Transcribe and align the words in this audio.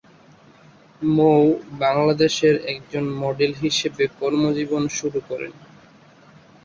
মৌ 1.01 1.41
বাংলাদেশের 1.79 2.55
একজন 2.67 3.05
মডেল 3.21 3.51
হিসেবে 3.61 4.03
কর্মজীবন 4.19 4.83
শুরু 4.97 5.19
করেন। 5.29 5.53